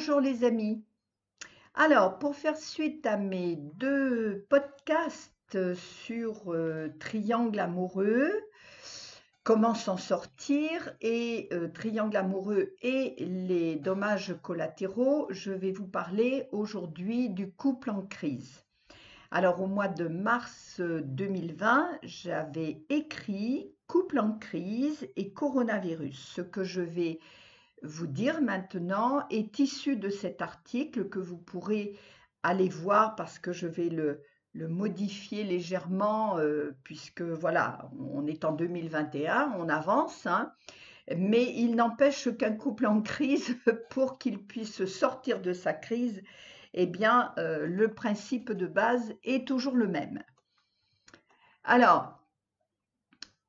[0.00, 0.82] Bonjour les amis.
[1.74, 8.32] Alors, pour faire suite à mes deux podcasts sur euh, triangle amoureux,
[9.42, 16.48] comment s'en sortir et euh, triangle amoureux et les dommages collatéraux, je vais vous parler
[16.50, 18.64] aujourd'hui du couple en crise.
[19.30, 26.18] Alors, au mois de mars 2020, j'avais écrit couple en crise et coronavirus.
[26.36, 27.18] Ce que je vais
[27.82, 31.98] vous dire maintenant est issu de cet article que vous pourrez
[32.42, 34.22] aller voir parce que je vais le,
[34.54, 40.52] modifier légèrement euh, puisque voilà, on est en 2021, on avance, hein.
[41.16, 43.56] mais il n'empêche qu'un couple en crise,
[43.90, 46.22] pour qu'il puisse sortir de sa crise,
[46.74, 50.22] eh bien, euh, le principe de base est toujours le même.
[51.64, 52.19] Alors,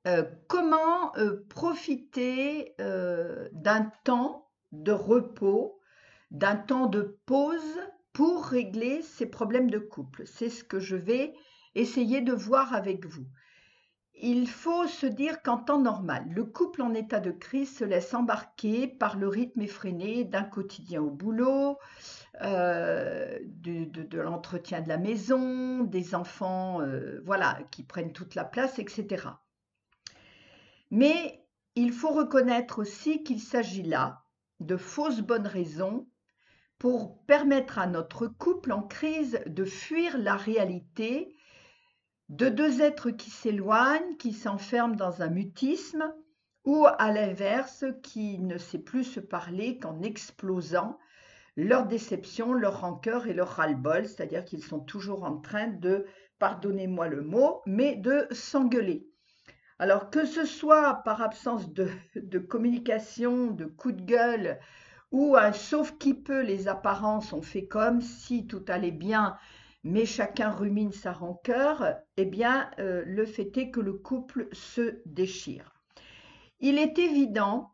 [0.08, 5.80] euh, comment euh, profiter euh, d'un temps de repos,
[6.32, 7.80] d'un temps de pause
[8.12, 10.24] pour régler ces problèmes de couple?
[10.26, 11.36] C'est ce que je vais
[11.76, 13.28] essayer de voir avec vous.
[14.24, 18.14] Il faut se dire qu'en temps normal, le couple en état de crise se laisse
[18.16, 21.78] embarquer par le rythme effréné d'un quotidien au boulot,
[22.40, 26.82] de, l'entretien de la maison, des enfants
[27.24, 29.28] voilà, qui prennent toute la place, etc.
[30.92, 34.24] Mais il faut reconnaître aussi qu'il s'agit là
[34.60, 36.08] de fausses bonnes raisons
[36.78, 41.36] pour permettre à notre couple en crise de fuir la réalité
[42.30, 46.14] de deux êtres qui s'éloignent, qui s'enferment dans un mutisme,
[46.66, 50.98] ou à l'inverse, qui ne sait plus se parler qu'en explosant
[51.58, 56.06] leur déception, leur rancœur et leur ras-le-bol, c'est-à-dire qu'ils sont toujours en train de,
[56.40, 59.11] pardonnez-moi le mot, mais de s'engueuler.
[59.82, 64.60] Alors que ce soit par absence de, communication, de coup de gueule,
[65.12, 69.38] ou un sauf qui peut, les apparences ont fait comme si tout allait bien,
[69.84, 75.02] mais chacun rumine sa rancœur, eh bien, euh, le fait est que le couple se
[75.08, 75.74] déchire.
[76.60, 77.72] Il est évident,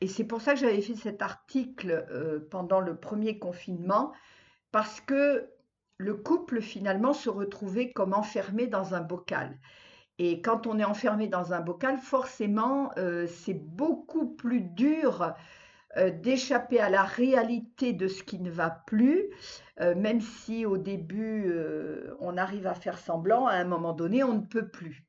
[0.00, 4.12] et c'est pour ça que j'avais fait cet article euh, pendant le premier confinement,
[4.70, 5.50] parce que
[5.96, 9.58] le couple finalement se retrouvait comme enfermé dans un bocal.
[10.22, 15.32] Et quand on est enfermé dans un bocal, forcément, euh, c'est beaucoup plus dur
[15.96, 19.30] euh, d'échapper à la réalité de ce qui ne va plus,
[19.80, 21.50] euh, même si au début,
[22.20, 25.06] on arrive à faire semblant, à un moment donné, on ne peut plus.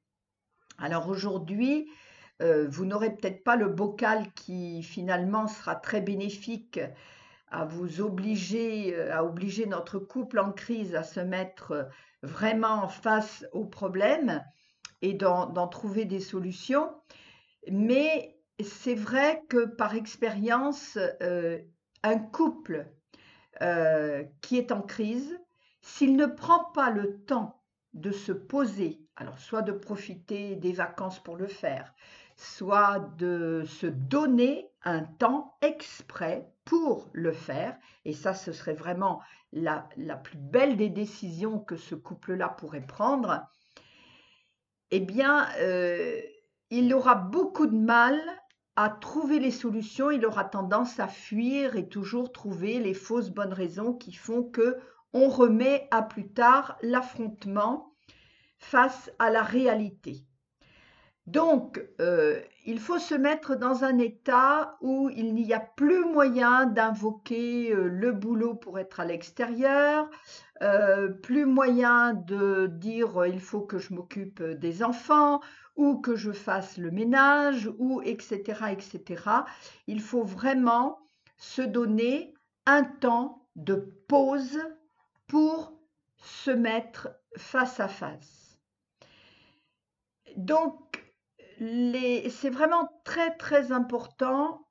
[0.78, 1.92] Alors aujourd'hui,
[2.40, 6.80] vous n'aurez peut-être pas le bocal qui finalement sera très bénéfique
[7.50, 11.88] à vous obliger, à obliger notre couple en crise à se mettre
[12.24, 14.42] vraiment face aux problèmes
[15.02, 16.90] et d'en trouver des solutions.
[17.70, 21.60] Mais c'est vrai que par expérience, euh,
[22.04, 22.88] un couple
[23.62, 25.40] euh, qui est en crise,
[25.82, 27.62] s'il ne prend pas le temps
[27.94, 31.94] de se poser, alors soit de profiter des vacances pour le faire,
[32.38, 39.22] soit de se donner un temps exprès pour le faire, et ça ce serait vraiment
[39.52, 43.46] la, la plus belle des décisions que ce couple-là pourrait prendre,
[44.92, 46.22] eh bien, euh,
[46.70, 48.20] il aura beaucoup de mal
[48.76, 53.54] à trouver les solutions, il aura tendance à fuir et toujours trouver les fausses bonnes
[53.54, 54.78] raisons qui font que
[55.14, 57.94] on remet à plus tard l'affrontement
[58.58, 60.26] face à la réalité.
[61.28, 66.66] Donc, euh, il faut se mettre dans un état où il n'y a plus moyen
[66.66, 70.10] d'invoquer euh, le boulot pour être à l'extérieur,
[70.64, 75.42] euh, plus moyen de dire il faut que je m'occupe des enfants
[75.76, 78.42] ou que je fasse le ménage ou etc.
[78.72, 79.24] etc.
[79.88, 81.00] Il faut vraiment
[81.38, 82.34] se donner
[82.66, 83.76] un temps de
[84.08, 84.60] pause
[85.28, 85.74] pour
[86.18, 88.58] se mettre face à face.
[90.36, 90.91] Donc,
[91.62, 94.68] c'est vraiment très très important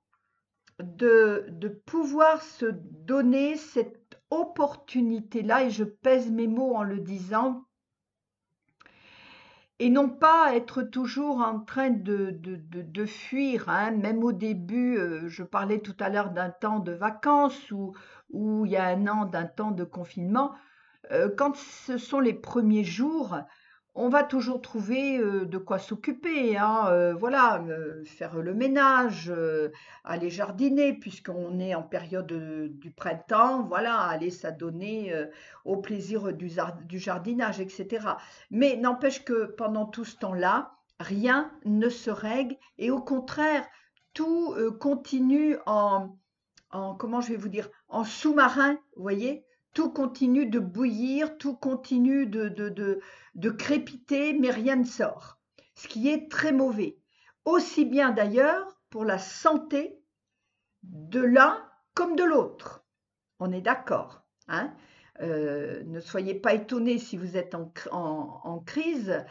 [0.81, 1.47] de,
[1.87, 7.65] pouvoir se donner cette opportunité-là, et je pèse mes mots en le disant,
[9.79, 13.93] et non pas être toujours en train de, fuir, hein.
[13.93, 17.95] même au début, euh, je parlais tout à l'heure d'un temps de vacances ou,
[18.31, 20.53] ou il y a un an d'un temps de confinement,
[21.13, 23.37] euh, quand ce sont les premiers jours,
[24.01, 27.63] on va toujours trouver de quoi s'occuper, hein, voilà,
[28.07, 29.33] faire le ménage,
[30.05, 32.33] aller jardiner puisqu'on est en période
[32.79, 35.15] du printemps, voilà, aller s'adonner
[35.67, 36.51] au plaisir du,
[36.87, 38.07] du, jardinage, etc.
[38.51, 43.67] Mais n'empêche que pendant tout ce temps-là, rien ne se règle et au contraire,
[44.15, 46.17] tout continue en,
[46.71, 49.45] en, comment je vais vous dire, en sous-marin, vous voyez
[49.75, 55.39] Tout continue de bouillir, tout continue de, de, crépiter, mais rien ne sort.
[55.75, 56.99] Ce qui est très mauvais.
[57.45, 60.01] Aussi bien d'ailleurs pour la santé
[60.83, 61.65] de l'un
[61.95, 62.85] comme de l'autre.
[63.39, 64.25] On est d'accord.
[64.49, 64.75] Hein
[65.23, 69.25] euh, ne soyez pas étonnés si vous êtes en, crise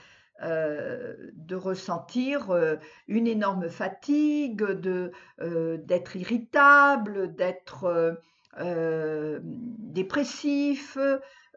[0.43, 2.75] euh, de ressentir euh,
[3.07, 8.19] une énorme fatigue, d'être irritable, d'être
[8.57, 10.97] dépressif,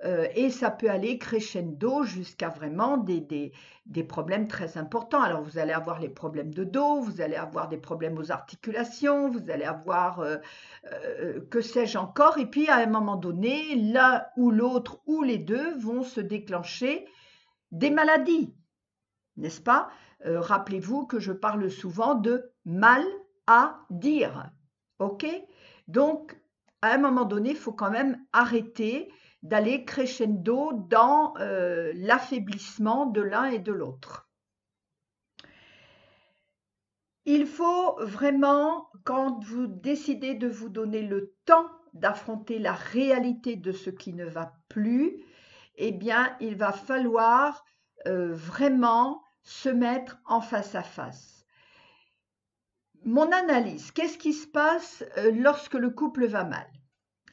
[0.05, 3.53] euh, et ça peut aller crescendo jusqu'à vraiment des,
[3.87, 5.23] des, problèmes très importants.
[5.23, 9.31] Alors vous allez avoir les problèmes de dos, vous allez avoir des problèmes aux articulations,
[9.31, 10.39] vous allez avoir euh,
[10.91, 12.39] euh, que sais-je encore.
[12.39, 17.06] Et puis à un moment donné, l'un ou l'autre ou les deux vont se déclencher
[17.71, 18.53] des maladies,
[19.37, 19.89] n'est-ce pas?
[20.25, 23.03] Rappelez-vous que je parle souvent de mal
[23.49, 24.50] à dire.
[25.00, 25.27] OK?
[25.89, 26.41] Donc,
[26.82, 29.11] à un moment donné, il faut quand même arrêter
[29.43, 34.29] d'aller crescendo dans euh, l'affaiblissement de l'un et de l'autre.
[37.25, 43.70] Il faut vraiment, quand vous décidez de vous donner le temps d'affronter la réalité de
[43.70, 45.25] ce qui ne va plus,
[45.76, 47.64] eh bien, il va falloir
[48.06, 51.42] euh, vraiment se mettre en face à face.
[53.04, 56.70] Mon analyse, qu'est-ce qui se passe euh, lorsque le couple va mal?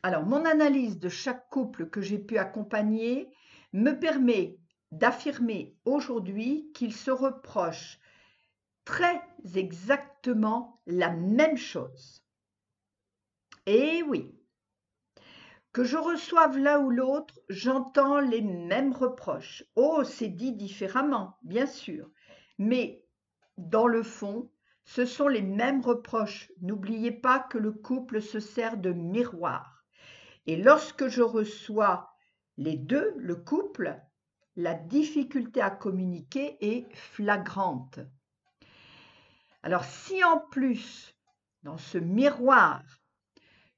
[0.02, 3.30] Alors, mon analyse de chaque couple que j'ai pu accompagner
[3.74, 4.58] me permet
[4.92, 8.00] d'affirmer aujourd'hui qu'ils se reprochent
[8.84, 9.22] très
[9.54, 12.24] exactement la même chose.
[13.68, 14.34] Et oui,
[15.72, 19.64] que je reçoive l'un ou l'autre, j'entends les mêmes reproches.
[19.76, 22.10] Oh, c'est dit différemment, bien sûr,
[22.58, 23.06] mais
[23.58, 24.50] dans le fond,
[24.90, 26.52] ce sont les mêmes reproches.
[26.62, 29.86] N'oubliez pas que le couple se sert de miroir.
[30.48, 32.12] Et lorsque je reçois
[32.58, 34.02] les deux, le couple,
[34.56, 38.00] la difficulté à communiquer est flagrante.
[39.62, 41.16] Alors si en plus,
[41.62, 42.82] dans ce miroir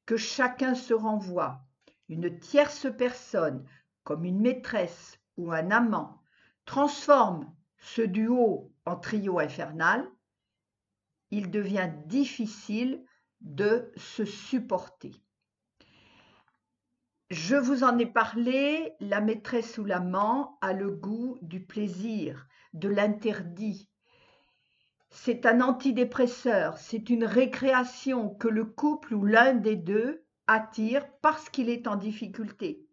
[0.05, 1.59] que chacun se renvoie,
[2.07, 3.65] une tierce personne,
[4.05, 6.21] comme une maîtresse ou un amant,
[6.63, 10.09] transforme ce duo en trio infernal,
[11.31, 13.03] il devient difficile
[13.39, 15.13] de se supporter.
[17.29, 22.89] Je vous en ai parlé, la maîtresse ou l'amant a le goût du plaisir, de
[22.89, 23.89] l'interdit.
[25.09, 31.49] C'est un antidépresseur, c'est une récréation que le couple ou l'un des deux attire parce
[31.49, 32.85] qu'il est en difficulté.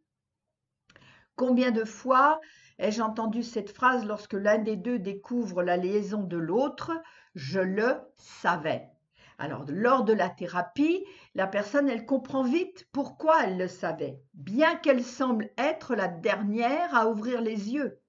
[1.35, 2.41] Combien de fois
[2.79, 6.93] ai-je entendu cette phrase lorsque l'un des deux découvre la liaison de l'autre
[7.39, 8.91] Je le savais.
[9.39, 11.05] Alors, lors de la thérapie,
[11.37, 16.93] la personne, elle comprend vite pourquoi elle le savait, bien qu'elle semble être la dernière
[16.97, 18.01] à ouvrir les yeux.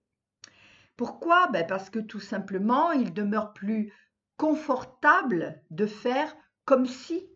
[0.98, 1.48] Pourquoi?
[1.50, 3.94] Ben Parce que tout simplement, il demeure plus
[4.36, 6.36] confortable de faire
[6.66, 7.30] comme si,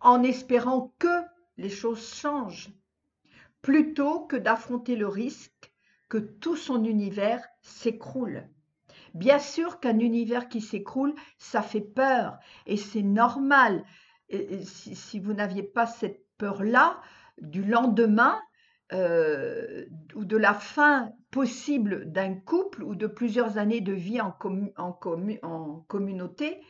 [0.00, 1.22] en espérant que
[1.58, 2.72] les choses changent,
[3.60, 5.70] plutôt que d'affronter le risque
[6.08, 8.48] que tout son univers s'écroule.
[9.14, 13.84] Bien sûr qu'un univers qui s'écroule, ça fait peur et c'est normal.
[14.62, 17.00] si, vous n'aviez pas cette peur-là
[17.40, 18.40] du lendemain
[18.92, 24.32] euh, ou de la fin possible d'un couple ou de plusieurs années de vie en,
[25.88, 26.60] communauté,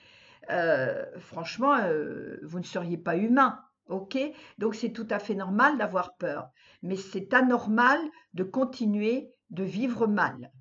[0.50, 3.61] euh, franchement, euh, vous ne seriez pas humain.
[3.88, 4.18] OK?
[4.59, 6.50] Donc c'est tout à fait normal d'avoir peur.
[6.82, 7.99] Mais c'est anormal
[8.35, 10.52] de continuer de vivre mal.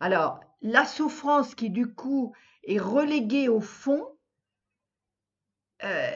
[0.00, 4.06] Alors, la souffrance qui du coup est reléguée au fond,
[5.84, 6.10] euh,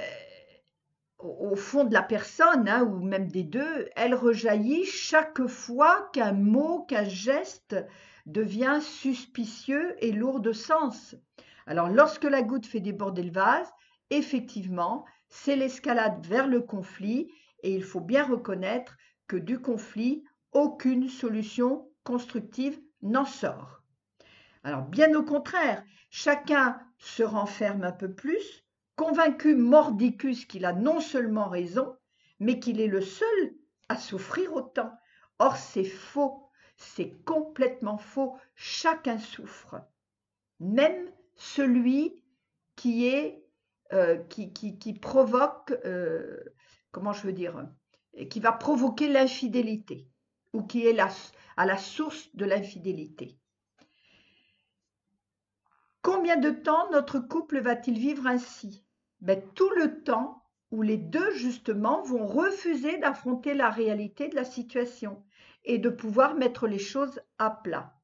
[1.19, 6.33] au fond de la personne, hein, ou même des deux, elle rejaillit chaque fois qu'un
[6.33, 7.77] mot, qu'un geste
[8.25, 11.15] devient suspicieux et lourd de sens.
[11.67, 13.71] Alors, lorsque la goutte fait déborder le vase,
[14.11, 17.31] effectivement, c'est l'escalade vers le conflit,
[17.63, 23.83] et il faut bien reconnaître que du conflit, aucune solution constructive n'en sort.
[24.65, 28.65] Alors bien au contraire, chacun se renferme un peu plus,
[28.97, 31.97] convaincu mordicus qu'il a non seulement raison,
[32.41, 33.55] mais qu'il est le seul
[33.89, 34.93] à souffrir autant.
[35.39, 39.77] Or c'est faux, c'est complètement faux, chacun souffre,
[40.61, 42.25] même celui
[42.77, 43.45] qui est
[43.93, 46.41] euh, qui, provoque, euh,
[46.91, 47.69] comment je veux dire,
[48.31, 50.09] qui va provoquer l'infidélité
[50.55, 50.99] ou qui est
[51.57, 53.37] à la source de l'infidélité.
[56.01, 58.85] Combien de temps notre couple va-t-il vivre ainsi?
[59.21, 64.45] Ben, Tout le temps où les deux, justement, vont refuser d'affronter la réalité de la
[64.45, 65.25] situation
[65.65, 67.95] et de pouvoir mettre les choses à plat.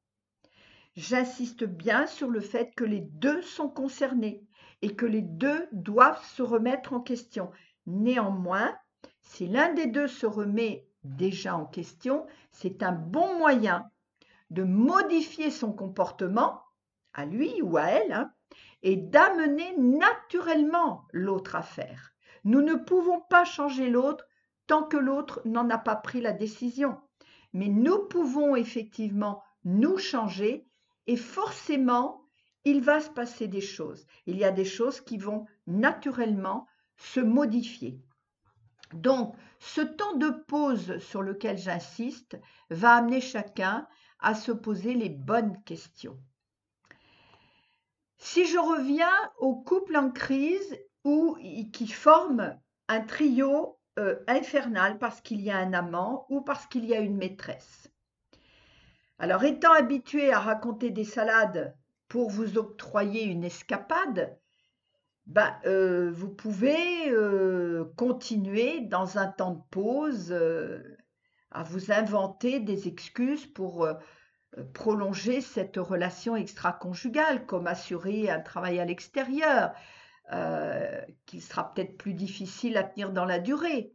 [0.95, 4.45] J'insiste bien sur le fait que les deux sont concernés
[4.81, 7.51] et que les deux doivent se remettre en question.
[7.85, 8.75] Néanmoins,
[9.21, 13.89] si l'un des deux se remet déjà en question, c'est un bon moyen
[14.49, 16.61] de modifier son comportement,
[17.13, 18.31] à lui ou à elle, hein,
[18.83, 22.13] et d'amener naturellement l'autre à faire.
[22.43, 24.25] Nous ne pouvons pas changer l'autre
[24.67, 26.97] tant que l'autre n'en a pas pris la décision.
[27.53, 30.65] Mais nous pouvons effectivement nous changer
[31.07, 32.25] et forcément,
[32.63, 34.05] il va se passer des choses.
[34.25, 36.67] Il y a des choses qui vont naturellement
[36.97, 37.99] se modifier.
[38.93, 43.87] Donc, ce temps de pause sur lequel j'insiste va amener chacun
[44.19, 46.19] à se poser les bonnes questions.
[48.17, 51.37] Si je reviens au couple en crise ou
[51.73, 52.55] qui forme
[52.87, 56.99] un trio euh, infernal parce qu'il y a un amant ou parce qu'il y a
[56.99, 57.91] une maîtresse.
[59.17, 61.75] Alors, étant habitué à raconter des salades
[62.07, 64.37] pour vous octroyer une escapade,
[65.25, 70.35] bah, euh, vous pouvez euh, continuer dans un temps de pause
[71.51, 73.87] à vous inventer des excuses pour
[74.73, 79.73] prolonger cette relation extra-conjugale, comme assurer un travail à l'extérieur,
[80.33, 83.93] euh, qui sera peut-être plus difficile à tenir dans la durée.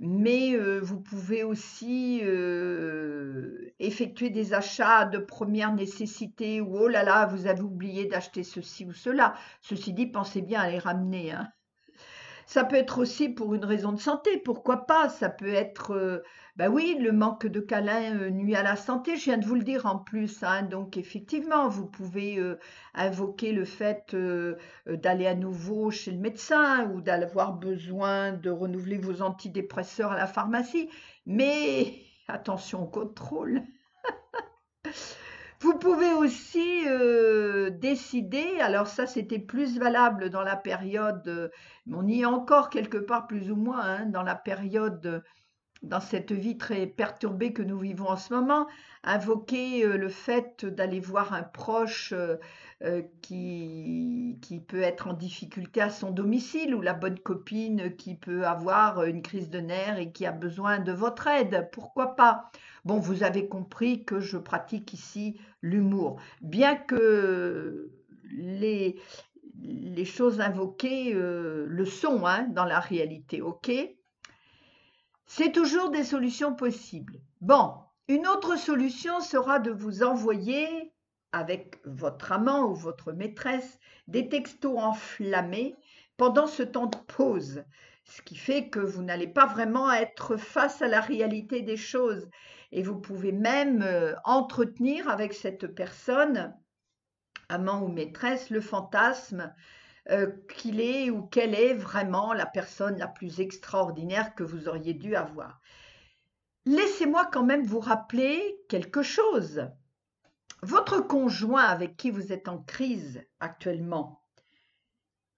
[0.00, 7.02] Mais euh, vous pouvez aussi euh, effectuer des achats de première nécessité ou oh là
[7.04, 9.34] là, vous avez oublié d'acheter ceci ou cela.
[9.60, 11.32] Ceci dit, pensez bien à les ramener.
[11.32, 11.52] Hein.
[12.50, 16.24] Ça peut être aussi pour une raison de santé, pourquoi pas Ça peut être
[16.56, 19.54] ben oui, le manque de câlin euh, nuit à la santé, je viens de vous
[19.54, 20.42] le dire en plus.
[20.42, 20.64] Hein.
[20.64, 22.58] donc effectivement, vous pouvez euh,
[22.92, 24.16] invoquer le fait
[24.88, 30.26] d'aller à nouveau chez le médecin ou d'avoir besoin de renouveler vos antidépresseurs à la
[30.26, 30.90] pharmacie.
[31.26, 31.94] Mais
[32.26, 33.62] attention au contrôle.
[35.60, 36.84] Vous pouvez aussi
[37.80, 41.52] décider, alors ça c'était plus valable dans la période,
[41.92, 45.22] on y est encore quelque part plus ou moins, hein, dans la période
[45.82, 48.66] dans cette vie très perturbée que nous vivons en ce moment,
[49.02, 52.36] invoquer euh, le fait d'aller voir un proche euh,
[52.82, 58.46] euh, qui, peut être en difficulté à son domicile ou la bonne copine qui peut
[58.46, 61.68] avoir une crise de nerfs et qui a besoin de votre aide.
[61.72, 62.50] Pourquoi pas?
[62.84, 66.20] Bon, vous avez compris que je pratique ici l'humour.
[66.42, 67.90] Bien que
[68.30, 69.00] les,
[69.62, 73.70] les choses invoquées le sont hein, dans la réalité, ok?
[75.32, 77.20] C'est toujours des solutions possibles.
[77.40, 77.74] Bon,
[78.08, 80.92] une autre solution sera de vous envoyer
[81.30, 85.76] avec votre amant ou votre maîtresse des textos enflammés
[86.16, 87.62] pendant ce temps de pause,
[88.02, 92.28] ce qui fait que vous n'allez pas vraiment être face à la réalité des choses
[92.72, 96.52] et vous pouvez même euh, entretenir avec cette personne,
[97.48, 99.54] amant ou maîtresse, le fantasme
[100.10, 104.94] euh, qu'il est ou qu'elle est vraiment la personne la plus extraordinaire que vous auriez
[104.94, 105.60] dû avoir.
[106.66, 109.68] Laissez-moi quand même vous rappeler quelque chose.
[110.62, 114.22] Votre conjoint avec qui vous êtes en crise actuellement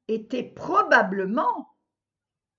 [0.08, 1.76] était probablement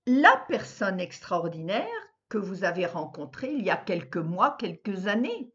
[0.06, 1.88] la personne extraordinaire
[2.28, 5.53] que vous avez rencontrée il y a quelques mois, quelques années.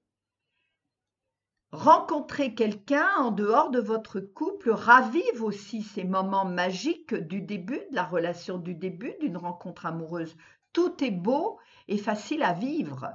[1.71, 7.95] Rencontrer quelqu'un en dehors de votre couple ravive aussi ces moments magiques du début, de
[7.95, 10.35] la relation du début d'une rencontre amoureuse.
[10.73, 13.11] Tout est beau et facile à vivre.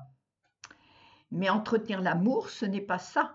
[1.33, 3.35] Mais entretenir l'amour, ce n'est pas ça.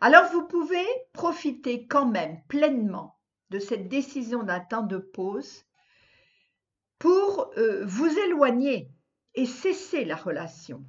[0.00, 3.18] Alors vous pouvez profiter quand même pleinement
[3.50, 5.64] de cette décision d'un temps de pause
[7.00, 8.92] pour euh, vous éloigner
[9.34, 10.84] et cesser la relation.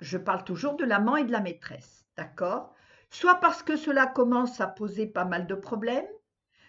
[0.00, 1.99] Je parle toujours de l'amant et de la maîtresse.
[2.16, 2.74] D'accord.
[3.10, 6.08] Soit parce que cela commence à poser pas mal de problèmes,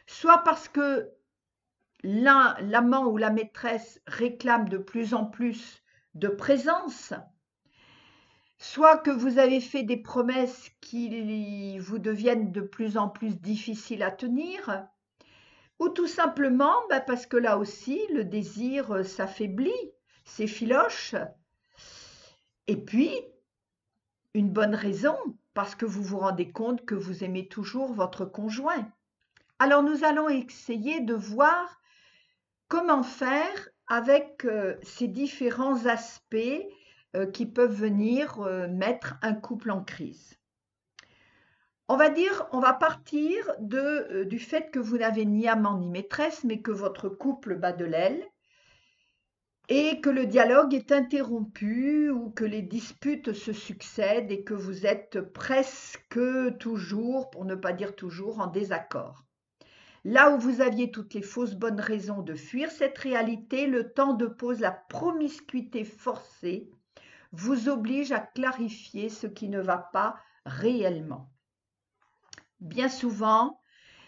[0.07, 1.11] soit parce que
[2.03, 5.83] l'amant ou la maîtresse réclame de plus en plus
[6.15, 7.13] de présence,
[8.57, 14.03] soit que vous avez fait des promesses qui vous deviennent de plus en plus difficiles
[14.03, 14.87] à tenir,
[15.79, 19.91] ou tout simplement bah, parce que là aussi le désir s'affaiblit,
[20.25, 21.15] s'effiloche,
[22.67, 23.11] et puis
[24.33, 25.17] une bonne raison
[25.53, 28.87] parce que vous vous rendez compte que vous aimez toujours votre conjoint.
[29.59, 31.81] Alors nous allons essayer de voir
[32.67, 36.65] comment faire avec euh, ces différents aspects
[37.15, 40.37] euh, qui peuvent venir euh, mettre un couple en crise.
[41.89, 45.89] On va dire, on va partir de, du fait que vous n'avez ni amant ni
[45.89, 48.23] maîtresse, mais que votre couple bat de l'aile
[49.73, 54.85] et que le dialogue est interrompu ou que les disputes se succèdent et que vous
[54.85, 56.19] êtes presque
[56.59, 59.23] toujours, pour ne pas dire toujours, en désaccord.
[60.03, 64.11] Là où vous aviez toutes les fausses bonnes raisons de fuir cette réalité, le temps
[64.11, 66.69] de pause, la promiscuité forcée,
[67.31, 71.31] vous oblige à clarifier ce qui ne va pas réellement.
[72.59, 73.57] Bien souvent,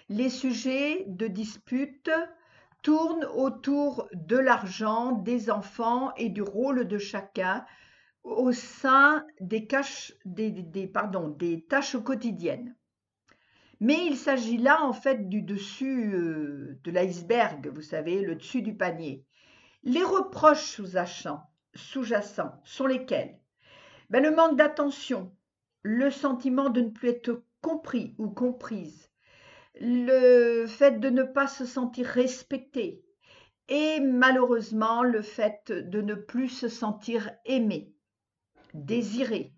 [0.09, 2.11] les sujets de dispute
[2.83, 7.65] tourne autour de l'argent, des enfants et du rôle de chacun
[8.23, 10.13] au sein des, tâches
[12.03, 12.75] quotidiennes.
[13.79, 18.61] Mais il s'agit là en fait du dessus euh, de l'iceberg, vous savez, le dessus
[18.61, 19.25] du panier.
[19.83, 22.05] Les reproches sous-jacents sous
[22.63, 23.37] sont lesquels?
[24.09, 25.35] Ben, Le manque d'attention,
[25.81, 29.09] le sentiment de ne plus être compris ou comprise,
[29.85, 33.03] le fait de ne pas se sentir respecté
[33.67, 37.93] et malheureusement le fait de ne plus se sentir aimé,
[38.73, 39.53] désiré.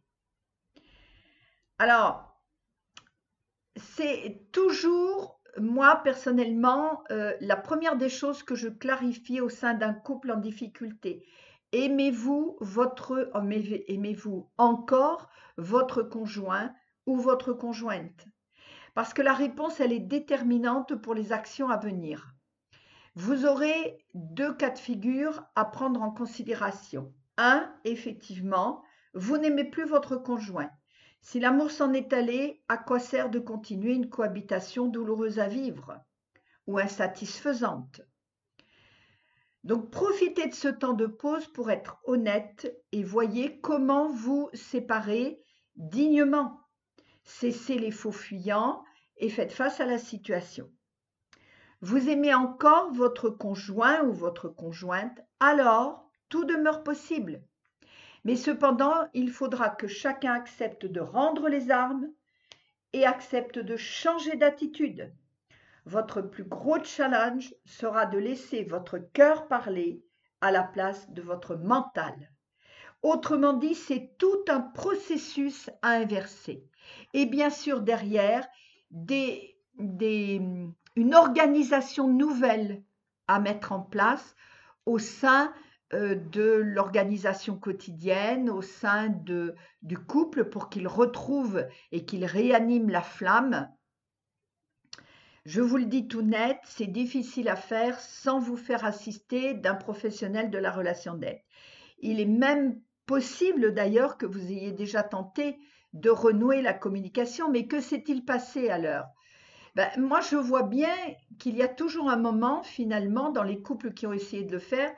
[1.77, 2.41] Alors,
[3.75, 9.93] c'est toujours, moi personnellement, euh, la première des choses que je clarifie au sein d'un
[9.93, 11.23] couple en difficulté.
[11.71, 13.49] Aimez-vous votre, oh,
[13.87, 16.73] aimez-vous encore votre conjoint
[17.05, 18.25] ou votre conjointe?
[18.95, 22.33] Parce que la réponse, elle est déterminante pour les actions à venir.
[23.13, 27.13] Vous aurez deux cas de figure à prendre en considération.
[27.37, 28.83] Un, effectivement,
[29.13, 30.69] vous n'aimez plus votre conjoint.
[31.21, 35.99] Si l'amour s'en est allé, à quoi sert de continuer une cohabitation douloureuse à vivre
[36.65, 38.01] ou insatisfaisante?
[39.65, 45.41] Donc profitez de ce temps de pause pour être honnête et voyez comment vous séparer
[45.75, 46.61] dignement
[47.25, 48.84] cessez les faux fuyants
[49.17, 50.71] et faites face à la situation.
[51.81, 57.41] Vous aimez encore votre conjoint ou votre conjointe, alors tout demeure possible.
[58.23, 62.09] Mais cependant, il faudra que chacun accepte de rendre les armes
[62.93, 65.13] et accepte de changer d'attitude.
[65.85, 70.03] Votre plus gros challenge sera de laisser votre cœur parler
[70.41, 72.31] à la place de votre mental.
[73.03, 76.65] Autrement dit, c'est tout un processus à inverser
[77.13, 78.47] et bien sûr derrière
[79.77, 82.83] une organisation nouvelle
[83.27, 84.35] à mettre en place
[84.85, 85.53] au sein
[85.93, 92.89] euh, de l'organisation quotidienne, au sein de, du couple pour qu'il retrouve et qu'il réanime
[92.89, 93.69] la flamme.
[95.45, 99.75] Je vous le dis tout net, c'est difficile à faire sans vous faire assister d'un
[99.75, 101.41] professionnel de la relation d'aide.
[101.99, 105.59] Il est même possible d'ailleurs que vous ayez déjà tenté
[105.95, 109.05] de renouer la communication, mais que s'est-il passé alors?
[109.75, 110.93] Ben, Moi, je vois bien
[111.39, 114.59] qu'il y a toujours un moment, finalement, dans les couples qui ont essayé de le
[114.59, 114.93] faire,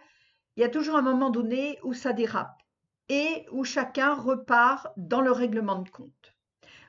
[0.56, 2.62] il y a toujours un moment donné où ça dérape
[3.10, 6.36] et où chacun repart dans le règlement de compte.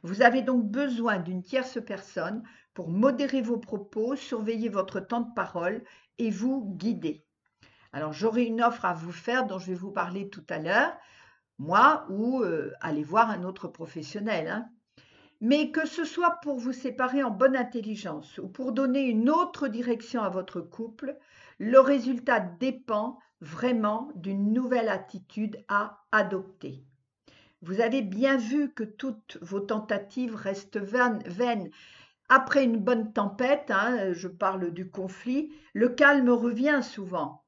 [0.02, 2.42] Vous avez donc besoin d'une tierce personne
[2.72, 5.84] pour modérer vos propos, surveiller votre temps de parole
[6.16, 7.26] et vous guider.
[7.92, 10.96] Alors j'aurai une offre à vous faire dont je vais vous parler tout à l'heure
[11.58, 14.48] moi ou euh, aller voir un autre professionnel.
[14.48, 14.68] Hein.
[15.40, 19.68] Mais que ce soit pour vous séparer en bonne intelligence ou pour donner une autre
[19.68, 21.16] direction à votre couple,
[21.58, 26.82] le résultat dépend vraiment d'une nouvelle attitude à adopter.
[27.62, 31.70] Vous avez bien vu que toutes vos tentatives restent vaines.
[32.28, 37.44] Après une bonne tempête, hein, je parle du conflit, le calme revient souvent.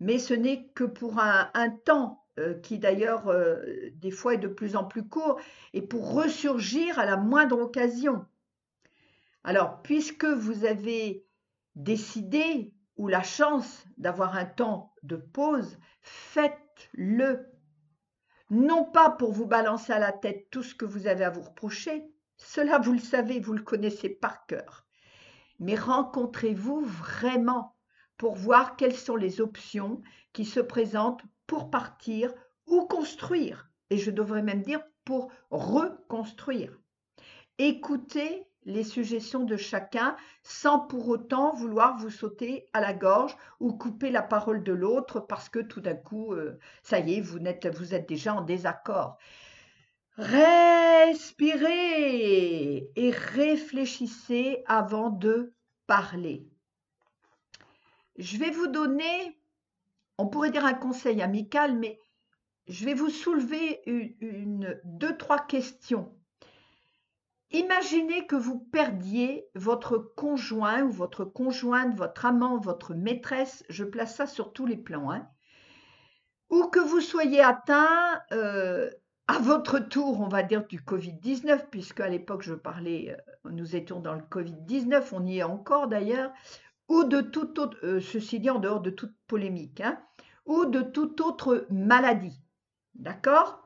[0.00, 3.62] Mais ce n'est que pour un temps euh, qui d'ailleurs euh,
[3.94, 5.38] des fois est de plus en plus court,
[5.74, 8.24] et pour ressurgir à la moindre occasion.
[9.44, 11.26] Alors, puisque vous avez
[11.74, 17.46] décidé ou la chance d'avoir un temps de pause, faites-le.
[18.50, 21.42] Non pas pour vous balancer à la tête tout ce que vous avez à vous
[21.42, 22.04] reprocher,
[22.36, 24.86] cela vous le savez, vous le connaissez par cœur,
[25.58, 27.76] mais rencontrez-vous vraiment
[28.16, 32.32] pour voir quelles sont les options qui se présentent pour partir
[32.66, 36.78] ou construire, et je devrais même dire pour reconstruire.
[37.58, 43.72] Écoutez les suggestions de chacun sans pour autant vouloir vous sauter à la gorge ou
[43.72, 47.38] couper la parole de l'autre parce que tout d'un coup, euh, ça y est, vous
[47.38, 49.18] êtes, vous êtes déjà en désaccord.
[50.16, 51.70] Respirez
[52.94, 55.52] et réfléchissez avant de
[55.86, 56.46] parler.
[58.18, 59.40] Je vais vous donner
[60.18, 61.98] on pourrait dire un conseil amical, mais
[62.66, 66.14] je vais vous soulever une, deux, trois questions.
[67.50, 74.16] Imaginez que vous perdiez votre conjoint ou votre conjointe, votre amant, votre maîtresse, je place
[74.16, 75.10] ça sur tous les plans.
[75.10, 75.28] Hein.
[76.48, 78.90] ou que vous soyez atteint euh,
[79.26, 83.76] à votre tour, on va dire, du Covid-19, puisque à l'époque je parlais, euh, nous
[83.76, 86.32] étions dans le Covid-19, on y est encore d'ailleurs,
[86.88, 90.02] ou de toute autre, euh, ceci dit en dehors de toute polémique, hein,
[90.44, 92.42] ou de toute autre maladie.
[92.94, 93.62] D'accord?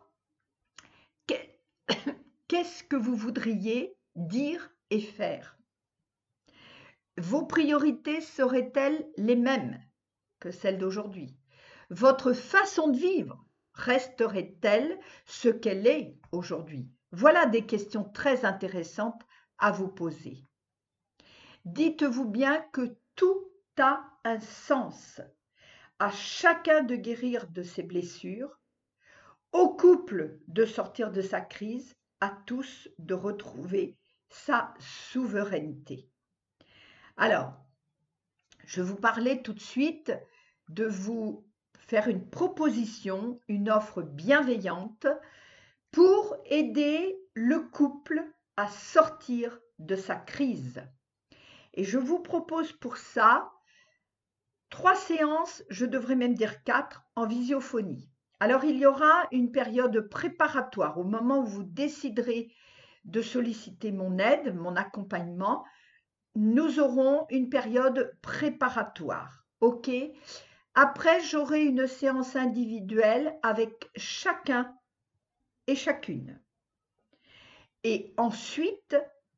[2.49, 5.59] Qu'est-ce que vous voudriez dire et faire?
[7.19, 9.81] Vos priorités seraient-elles les mêmes
[10.39, 11.37] que celles d'aujourd'hui?
[11.91, 16.91] Votre façon de vivre resterait-elle ce qu'elle est aujourd'hui?
[17.13, 19.23] Voilà des questions très intéressantes
[19.59, 20.45] à vous poser.
[21.65, 25.21] Dites-vous bien que tout a un sens.
[25.99, 28.61] À chacun de guérir de ses blessures,
[29.53, 33.97] au couple de sortir de sa crise, à tous de retrouver
[34.29, 36.11] sa souveraineté.
[37.17, 37.55] Alors,
[38.67, 40.13] je vous parlais tout de suite
[40.69, 41.47] de vous
[41.79, 45.07] faire une proposition, une offre bienveillante
[45.93, 48.23] pour aider le couple
[48.57, 50.83] à sortir de sa crise.
[51.77, 53.51] Et je vous propose pour ça
[54.71, 58.11] trois séances, je devrais même dire quatre, en visiophonie.
[58.41, 62.53] Alors il y aura une période préparatoire au moment où vous déciderez
[63.05, 65.65] de solliciter mon aide, mon accompagnement.
[66.35, 69.45] Nous aurons une période préparatoire.
[69.61, 69.91] OK?
[70.75, 74.77] Après, j'aurai une séance individuelle avec chacun
[75.67, 76.39] et chacune.
[77.85, 78.97] Et ensuite,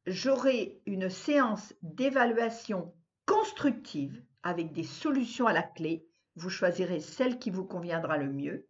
[0.08, 2.94] j'aurai une séance d'évaluation
[3.26, 6.06] constructive avec des solutions à la clé.
[6.36, 8.68] Vous choisirez celle qui vous conviendra le mieux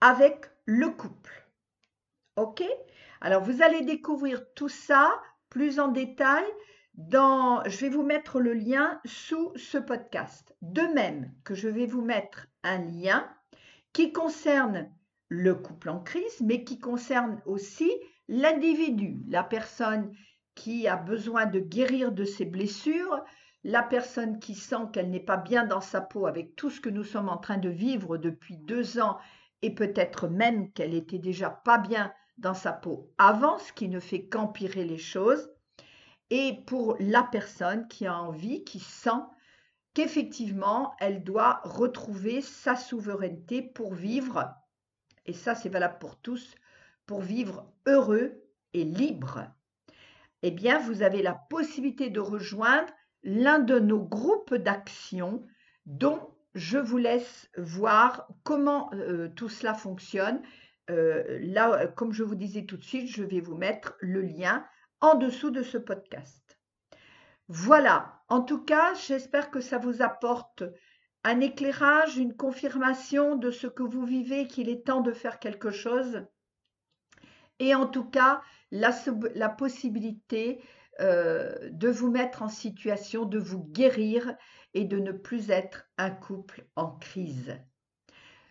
[0.00, 1.46] avec le couple.
[2.36, 2.62] OK?
[3.20, 5.12] Alors, vous allez découvrir tout ça
[5.50, 6.44] plus en détail
[6.96, 10.54] je vais vous mettre le lien sous ce podcast.
[10.62, 13.28] De même que je vais vous mettre un lien
[13.92, 14.90] qui concerne
[15.28, 17.90] le couple en crise, mais qui concerne aussi
[18.30, 20.12] l'individu, la personne
[20.54, 23.22] qui a besoin de guérir de ses blessures,
[23.64, 26.88] la personne qui sent qu'elle n'est pas bien dans sa peau avec tout ce que
[26.88, 29.18] nous sommes en train de vivre depuis deux ans
[29.62, 34.00] et peut-être même qu'elle était déjà pas bien dans sa peau avant, ce qui ne
[34.00, 35.50] fait qu'empirer les choses
[36.30, 39.10] et pour la personne qui a envie, qui sent
[39.92, 44.54] qu'effectivement, elle doit retrouver sa souveraineté pour vivre,
[45.26, 46.54] et ça c'est valable pour tous,
[47.10, 48.40] pour vivre heureux
[48.72, 49.44] et libre.
[50.44, 52.92] Eh bien, vous avez la possibilité de rejoindre
[53.24, 55.44] l'un de nos groupes d'action
[55.86, 56.20] dont
[56.54, 60.40] je vous laisse voir comment euh, tout cela fonctionne.
[60.88, 64.64] Euh, là, comme je vous disais tout de suite, je vais vous mettre le lien
[65.00, 66.60] en dessous de ce podcast.
[67.48, 70.62] Voilà, en tout cas, j'espère que ça vous apporte
[71.24, 75.72] un éclairage, une confirmation de ce que vous vivez, qu'il est temps de faire quelque
[75.72, 76.24] chose.
[77.60, 78.42] Et en tout cas,
[78.72, 80.60] la, possibilité
[80.98, 84.34] euh, de vous mettre en situation de vous guérir
[84.74, 87.56] et de ne plus être un couple en crise.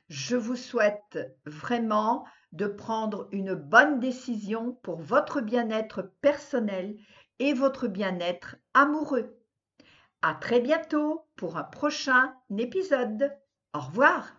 [0.10, 6.96] Je vous souhaite vraiment de prendre une bonne décision pour votre bien-être personnel
[7.40, 9.40] et votre bien-être amoureux.
[10.22, 13.32] À très bientôt pour un prochain épisode.
[13.74, 14.39] Au revoir.